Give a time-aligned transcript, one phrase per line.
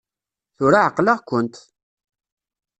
[0.55, 1.55] Tura ɛeqleɣ-kent!